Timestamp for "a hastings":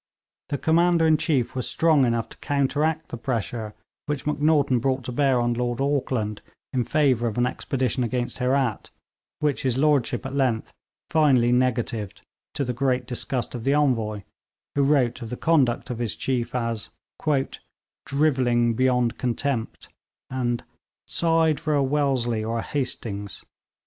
22.57-23.45